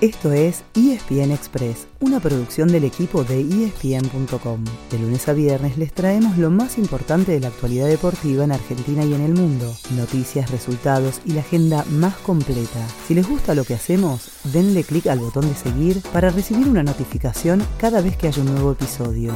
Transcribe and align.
Esto 0.00 0.30
es 0.32 0.62
ESPN 0.76 1.32
Express, 1.32 1.88
una 1.98 2.20
producción 2.20 2.68
del 2.68 2.84
equipo 2.84 3.24
de 3.24 3.40
ESPN.com. 3.40 4.64
De 4.92 4.98
lunes 5.00 5.28
a 5.28 5.32
viernes 5.32 5.76
les 5.76 5.92
traemos 5.92 6.38
lo 6.38 6.50
más 6.50 6.78
importante 6.78 7.32
de 7.32 7.40
la 7.40 7.48
actualidad 7.48 7.88
deportiva 7.88 8.44
en 8.44 8.52
Argentina 8.52 9.04
y 9.04 9.12
en 9.12 9.22
el 9.22 9.34
mundo, 9.34 9.74
noticias, 9.96 10.52
resultados 10.52 11.20
y 11.24 11.32
la 11.32 11.40
agenda 11.40 11.84
más 11.90 12.14
completa. 12.18 12.86
Si 13.08 13.14
les 13.14 13.28
gusta 13.28 13.56
lo 13.56 13.64
que 13.64 13.74
hacemos, 13.74 14.30
denle 14.44 14.84
clic 14.84 15.08
al 15.08 15.18
botón 15.18 15.48
de 15.48 15.56
seguir 15.56 16.00
para 16.12 16.30
recibir 16.30 16.68
una 16.68 16.84
notificación 16.84 17.66
cada 17.80 18.00
vez 18.00 18.16
que 18.16 18.28
haya 18.28 18.40
un 18.40 18.52
nuevo 18.52 18.70
episodio. 18.70 19.34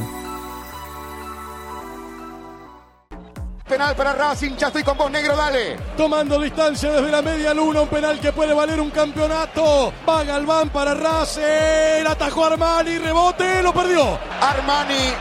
Penal 3.73 3.95
para 3.95 4.13
Racing, 4.13 4.55
ya 4.55 4.67
estoy 4.67 4.83
con 4.83 4.95
vos, 4.95 5.09
negro, 5.09 5.35
dale. 5.35 5.77
Tomando 5.97 6.39
distancia 6.39 6.91
desde 6.91 7.09
la 7.09 7.23
media 7.23 7.55
luna, 7.55 7.81
un 7.81 7.87
penal 7.87 8.19
que 8.19 8.31
puede 8.31 8.53
valer 8.53 8.79
un 8.79 8.91
campeonato. 8.91 9.91
Va 10.07 10.23
Galván 10.23 10.69
para 10.69 10.93
Racing, 10.93 12.05
atajó 12.07 12.45
Armani, 12.45 12.99
rebote, 12.99 13.63
lo 13.63 13.73
perdió. 13.73 14.19
Armani 14.39 15.11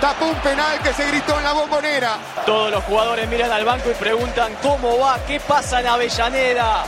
tapó 0.00 0.26
un 0.26 0.34
penal 0.36 0.80
que 0.82 0.92
se 0.92 1.06
gritó 1.06 1.38
en 1.38 1.44
la 1.44 1.52
bombonera. 1.52 2.16
Todos 2.44 2.72
los 2.72 2.82
jugadores 2.82 3.28
miran 3.28 3.52
al 3.52 3.64
banco 3.64 3.88
y 3.88 3.94
preguntan 3.94 4.56
cómo 4.60 4.98
va, 4.98 5.16
qué 5.28 5.38
pasa 5.38 5.78
en 5.78 5.86
Avellaneda. 5.86 6.86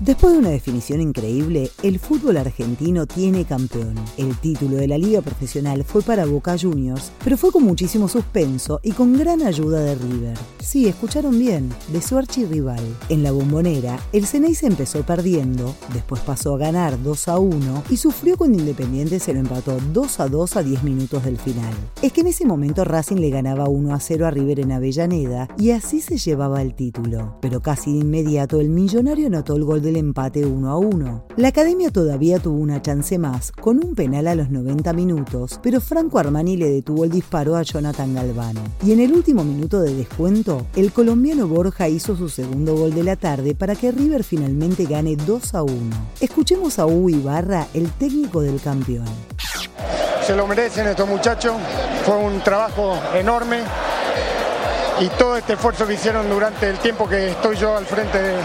Después 0.00 0.32
de 0.32 0.38
una 0.38 0.50
definición 0.50 1.00
increíble, 1.00 1.72
el 1.82 1.98
fútbol 1.98 2.36
argentino 2.36 3.04
tiene 3.04 3.44
campeón. 3.44 3.96
El 4.16 4.36
título 4.36 4.76
de 4.76 4.86
la 4.86 4.96
liga 4.96 5.22
profesional 5.22 5.82
fue 5.82 6.02
para 6.02 6.24
Boca 6.24 6.56
Juniors, 6.56 7.10
pero 7.24 7.36
fue 7.36 7.50
con 7.50 7.64
muchísimo 7.64 8.06
suspenso 8.06 8.78
y 8.84 8.92
con 8.92 9.18
gran 9.18 9.42
ayuda 9.42 9.80
de 9.80 9.96
River. 9.96 10.38
Sí, 10.60 10.86
escucharon 10.86 11.36
bien, 11.36 11.70
de 11.92 12.00
su 12.00 12.16
archirrival. 12.16 12.82
En 13.08 13.24
la 13.24 13.32
bombonera, 13.32 13.98
el 14.12 14.24
Ceney 14.24 14.54
se 14.54 14.68
empezó 14.68 15.02
perdiendo, 15.02 15.74
después 15.92 16.20
pasó 16.20 16.54
a 16.54 16.58
ganar 16.58 17.02
2 17.02 17.28
a 17.28 17.38
1 17.40 17.84
y 17.90 17.96
sufrió 17.96 18.36
cuando 18.36 18.58
Independiente 18.58 19.18
se 19.18 19.34
lo 19.34 19.40
empató 19.40 19.78
2 19.92 20.20
a 20.20 20.28
2 20.28 20.56
a 20.56 20.62
10 20.62 20.84
minutos 20.84 21.24
del 21.24 21.38
final. 21.38 21.74
Es 22.02 22.12
que 22.12 22.20
en 22.20 22.28
ese 22.28 22.46
momento 22.46 22.84
Racing 22.84 23.16
le 23.16 23.30
ganaba 23.30 23.68
1 23.68 23.92
a 23.92 23.98
0 23.98 24.26
a 24.26 24.30
River 24.30 24.60
en 24.60 24.70
Avellaneda 24.72 25.48
y 25.58 25.72
así 25.72 26.00
se 26.00 26.18
llevaba 26.18 26.62
el 26.62 26.74
título. 26.74 27.36
Pero 27.40 27.60
casi 27.62 27.92
de 27.92 27.98
inmediato 27.98 28.60
el 28.60 28.68
millonario 28.68 29.26
anotó 29.26 29.56
el 29.56 29.64
gol 29.64 29.82
del 29.88 29.96
empate 29.96 30.44
1 30.44 30.70
a 30.70 30.76
1. 30.76 31.24
La 31.36 31.48
academia 31.48 31.90
todavía 31.90 32.38
tuvo 32.38 32.58
una 32.58 32.82
chance 32.82 33.18
más, 33.18 33.52
con 33.52 33.82
un 33.82 33.94
penal 33.94 34.28
a 34.28 34.34
los 34.34 34.50
90 34.50 34.92
minutos, 34.92 35.58
pero 35.62 35.80
Franco 35.80 36.18
Armani 36.18 36.58
le 36.58 36.68
detuvo 36.68 37.04
el 37.04 37.10
disparo 37.10 37.56
a 37.56 37.62
Jonathan 37.62 38.14
Galvano. 38.14 38.60
Y 38.84 38.92
en 38.92 39.00
el 39.00 39.12
último 39.12 39.44
minuto 39.44 39.80
de 39.80 39.94
descuento, 39.94 40.66
el 40.76 40.92
colombiano 40.92 41.48
Borja 41.48 41.88
hizo 41.88 42.16
su 42.16 42.28
segundo 42.28 42.76
gol 42.76 42.94
de 42.94 43.02
la 43.02 43.16
tarde 43.16 43.54
para 43.54 43.74
que 43.74 43.90
River 43.90 44.24
finalmente 44.24 44.84
gane 44.84 45.16
2 45.16 45.54
a 45.54 45.62
1. 45.62 45.74
Escuchemos 46.20 46.78
a 46.78 46.84
Hugo 46.84 47.08
Ibarra, 47.08 47.66
el 47.72 47.90
técnico 47.92 48.42
del 48.42 48.60
campeón. 48.60 49.08
Se 50.26 50.36
lo 50.36 50.46
merecen 50.46 50.86
estos 50.86 51.08
muchachos, 51.08 51.54
fue 52.04 52.16
un 52.16 52.40
trabajo 52.40 52.98
enorme 53.14 53.60
y 55.00 55.08
todo 55.10 55.38
este 55.38 55.54
esfuerzo 55.54 55.86
que 55.86 55.94
hicieron 55.94 56.28
durante 56.28 56.68
el 56.68 56.76
tiempo 56.78 57.08
que 57.08 57.30
estoy 57.30 57.56
yo 57.56 57.74
al 57.76 57.86
frente 57.86 58.20
de, 58.20 58.36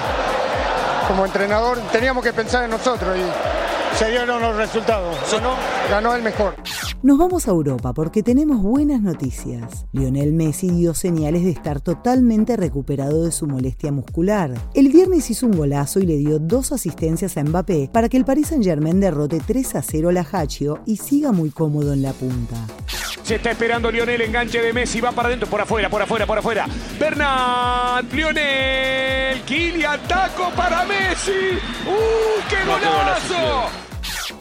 como 1.07 1.25
entrenador, 1.25 1.79
teníamos 1.91 2.23
que 2.23 2.33
pensar 2.33 2.63
en 2.63 2.71
nosotros 2.71 3.17
y 3.17 3.97
se 3.97 4.09
dieron 4.09 4.41
los 4.41 4.55
resultados. 4.55 5.15
Ganó, 5.31 5.55
ganó 5.89 6.15
el 6.15 6.21
mejor. 6.23 6.55
Nos 7.03 7.17
vamos 7.17 7.47
a 7.47 7.51
Europa 7.51 7.93
porque 7.93 8.23
tenemos 8.23 8.61
buenas 8.61 9.01
noticias. 9.01 9.85
Lionel 9.91 10.31
Messi 10.31 10.69
dio 10.69 10.93
señales 10.93 11.43
de 11.43 11.51
estar 11.51 11.81
totalmente 11.81 12.55
recuperado 12.55 13.25
de 13.25 13.31
su 13.31 13.45
molestia 13.45 13.91
muscular. 13.91 14.53
El 14.73 14.89
viernes 14.89 15.29
hizo 15.29 15.45
un 15.45 15.57
golazo 15.57 15.99
y 15.99 16.05
le 16.05 16.15
dio 16.15 16.39
dos 16.39 16.71
asistencias 16.71 17.35
a 17.37 17.43
Mbappé 17.43 17.89
para 17.91 18.07
que 18.07 18.17
el 18.17 18.25
Paris 18.25 18.47
Saint-Germain 18.47 18.99
derrote 18.99 19.41
3 19.45 19.75
a 19.75 19.81
0 19.81 20.09
a 20.09 20.13
la 20.13 20.25
Hachio 20.31 20.79
y 20.85 20.95
siga 20.97 21.33
muy 21.33 21.49
cómodo 21.49 21.91
en 21.91 22.03
la 22.03 22.13
punta. 22.13 22.55
Se 23.23 23.35
está 23.35 23.51
esperando 23.51 23.91
Lionel, 23.91 24.21
enganche 24.21 24.61
de 24.61 24.73
Messi, 24.73 24.99
va 24.99 25.11
para 25.11 25.27
adentro, 25.27 25.49
por 25.49 25.61
afuera, 25.61 25.89
por 25.89 26.01
afuera, 26.01 26.25
por 26.25 26.37
afuera. 26.39 26.67
Bernat, 26.99 28.11
Lionel, 28.13 29.02
Kylian, 29.45 29.99
taco 30.07 30.49
para 30.55 30.85
Messi. 30.85 31.59
¡Uh, 31.85 32.41
qué 32.49 32.63
golazo! 32.65 33.92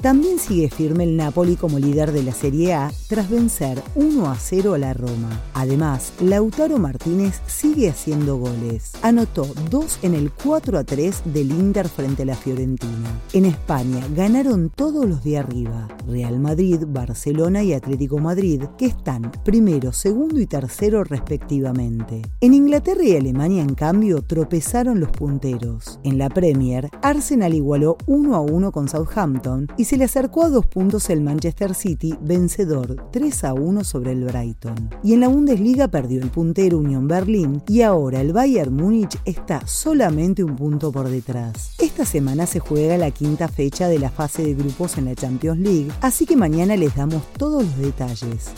También 0.03 0.41
sigue 0.41 0.69
firme 0.69 1.05
el 1.05 1.17
Napoli 1.17 1.55
como 1.55 1.79
líder 1.79 2.11
de 2.11 2.25
la 2.25 2.33
Serie 2.33 2.75
A 2.75 2.91
tras 3.09 3.31
vencer 3.31 3.81
1 3.95 4.29
a 4.29 4.35
0 4.35 4.75
a 4.75 4.79
la 4.79 4.95
Roma. 4.95 5.41
Además, 5.55 6.13
Lautaro 6.21 6.77
Martínez 6.79 7.41
sigue 7.47 7.89
haciendo 7.89 8.37
goles. 8.37 8.95
Anotó 9.03 9.47
2 9.71 10.01
en 10.03 10.15
el 10.15 10.33
4 10.33 10.77
a 10.77 10.83
3 10.83 11.23
del 11.27 11.53
Inter 11.53 11.89
frente 11.89 12.25
a 12.25 12.27
la 12.27 12.35
Fiorentina. 12.35 13.21
En 13.33 13.45
España 13.45 14.05
ganaron 14.17 14.71
todos 14.71 15.07
los 15.07 15.23
de 15.23 15.39
arriba. 15.39 15.87
Real 16.09 16.41
Madrid, 16.41 16.81
Barcelona 16.85 17.63
y 17.63 17.73
Atlético 17.73 18.19
Madrid, 18.19 18.65
que 18.77 18.87
están 18.87 19.31
primero, 19.45 19.93
segundo 19.93 20.41
y 20.41 20.47
tercero 20.47 21.05
respectivamente. 21.05 22.23
En 22.41 22.55
Inglaterra 22.55 23.05
y 23.05 23.15
Alemania, 23.15 23.63
en 23.63 23.77
cambio, 23.77 24.23
tropezaron 24.23 24.99
los 24.99 25.11
punteros. 25.11 26.01
En 26.03 26.19
la 26.19 26.29
Premier, 26.29 26.91
Arsenal 27.03 27.55
igualó 27.55 27.99
1 28.07 28.35
a 28.35 28.41
1 28.41 28.73
con 28.73 28.89
Southampton 28.89 29.69
y 29.77 29.92
se 29.93 29.99
le 29.99 30.05
acercó 30.05 30.45
a 30.45 30.49
dos 30.49 30.65
puntos 30.65 31.11
el 31.11 31.21
Manchester 31.21 31.75
City, 31.75 32.15
vencedor 32.19 33.11
3 33.11 33.45
a 33.45 33.53
1 33.53 33.85
sobre 33.85 34.13
el 34.13 34.25
Brighton. 34.25 34.89
Y 35.05 35.13
en 35.13 35.21
la 35.21 35.29
Bundesliga 35.29 35.89
perdió 35.89 36.23
el 36.23 36.31
puntero 36.31 36.79
Unión 36.79 37.07
Berlín 37.07 37.63
y 37.69 37.83
ahora 37.83 38.23
el 38.23 38.33
Bayern 38.33 38.75
Múnich 38.75 39.19
está 39.27 39.67
solamente 39.67 40.43
un 40.43 40.57
punto 40.57 40.91
por 40.91 41.11
detrás. 41.11 41.73
Esta 41.79 42.07
semana 42.07 42.47
se 42.47 42.59
juega 42.59 42.97
la 42.97 43.11
quinta 43.11 43.49
fecha 43.49 43.87
de 43.87 43.99
la 43.99 44.09
fase 44.09 44.43
de 44.43 44.55
grupos 44.55 44.97
en 44.97 45.05
la 45.05 45.15
Champions 45.15 45.59
League, 45.59 45.93
así 46.01 46.25
que 46.25 46.37
mañana 46.37 46.75
les 46.75 46.97
damos 46.97 47.31
todos 47.35 47.63
los 47.63 47.77
detalles. 47.77 48.51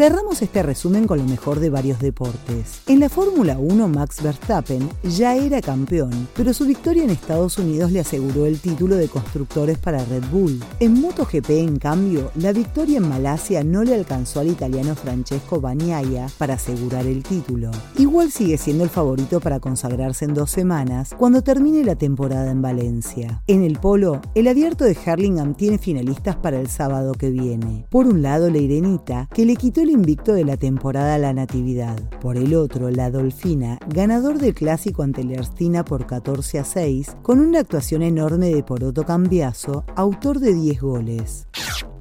Cerramos 0.00 0.40
este 0.40 0.62
resumen 0.62 1.06
con 1.06 1.18
lo 1.18 1.24
mejor 1.24 1.60
de 1.60 1.68
varios 1.68 1.98
deportes. 1.98 2.80
En 2.86 3.00
la 3.00 3.10
Fórmula 3.10 3.58
1, 3.58 3.86
Max 3.86 4.22
Verstappen 4.22 4.88
ya 5.02 5.36
era 5.36 5.60
campeón, 5.60 6.26
pero 6.34 6.54
su 6.54 6.64
victoria 6.64 7.04
en 7.04 7.10
Estados 7.10 7.58
Unidos 7.58 7.92
le 7.92 8.00
aseguró 8.00 8.46
el 8.46 8.60
título 8.60 8.96
de 8.96 9.08
constructores 9.08 9.76
para 9.76 10.02
Red 10.06 10.24
Bull. 10.32 10.58
En 10.78 10.98
MotoGP, 11.02 11.50
en 11.50 11.78
cambio, 11.78 12.30
la 12.36 12.54
victoria 12.54 12.96
en 12.96 13.10
Malasia 13.10 13.62
no 13.62 13.84
le 13.84 13.94
alcanzó 13.94 14.40
al 14.40 14.48
italiano 14.48 14.94
Francesco 14.94 15.60
Bagnaia 15.60 16.28
para 16.38 16.54
asegurar 16.54 17.04
el 17.04 17.22
título. 17.22 17.70
Igual 17.98 18.30
sigue 18.30 18.56
siendo 18.56 18.84
el 18.84 18.88
favorito 18.88 19.38
para 19.38 19.60
consagrarse 19.60 20.24
en 20.24 20.32
dos 20.32 20.50
semanas 20.50 21.14
cuando 21.18 21.42
termine 21.42 21.84
la 21.84 21.96
temporada 21.96 22.50
en 22.50 22.62
Valencia. 22.62 23.42
En 23.46 23.62
el 23.64 23.78
polo, 23.78 24.22
el 24.34 24.48
abierto 24.48 24.86
de 24.86 24.96
Hurlingham 24.96 25.52
tiene 25.52 25.76
finalistas 25.76 26.36
para 26.36 26.58
el 26.58 26.68
sábado 26.70 27.12
que 27.12 27.28
viene. 27.28 27.84
Por 27.90 28.06
un 28.06 28.22
lado, 28.22 28.48
la 28.48 28.56
Irenita, 28.56 29.28
que 29.34 29.44
le 29.44 29.56
quitó 29.56 29.82
el 29.82 29.89
invicto 29.90 30.32
de 30.32 30.44
la 30.44 30.56
temporada 30.56 31.18
La 31.18 31.32
Natividad. 31.32 31.96
Por 32.20 32.36
el 32.36 32.54
otro, 32.54 32.90
la 32.90 33.10
Dolfina, 33.10 33.78
ganador 33.88 34.38
del 34.38 34.54
clásico 34.54 35.02
ante 35.02 35.24
la 35.24 35.34
Erstina 35.34 35.84
por 35.84 36.06
14 36.06 36.58
a 36.58 36.64
6, 36.64 37.16
con 37.22 37.40
una 37.40 37.60
actuación 37.60 38.02
enorme 38.02 38.54
de 38.54 38.62
Poroto 38.62 39.04
Cambiaso, 39.04 39.84
autor 39.96 40.40
de 40.40 40.54
10 40.54 40.80
goles. 40.80 41.46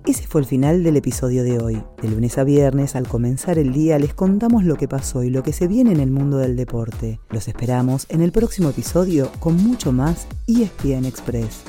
Ese 0.05 0.25
fue 0.25 0.41
el 0.41 0.47
final 0.47 0.83
del 0.83 0.97
episodio 0.97 1.43
de 1.43 1.59
hoy. 1.59 1.83
De 2.01 2.09
lunes 2.09 2.37
a 2.37 2.43
viernes, 2.43 2.95
al 2.95 3.07
comenzar 3.07 3.59
el 3.59 3.73
día, 3.73 3.99
les 3.99 4.13
contamos 4.13 4.63
lo 4.63 4.75
que 4.75 4.87
pasó 4.87 5.23
y 5.23 5.29
lo 5.29 5.43
que 5.43 5.53
se 5.53 5.67
viene 5.67 5.91
en 5.91 5.99
el 5.99 6.09
mundo 6.09 6.37
del 6.37 6.55
deporte. 6.55 7.19
Los 7.29 7.47
esperamos 7.47 8.07
en 8.09 8.21
el 8.21 8.31
próximo 8.31 8.69
episodio 8.69 9.31
con 9.39 9.57
mucho 9.57 9.91
más 9.91 10.27
ESPN 10.47 11.05
Express. 11.05 11.63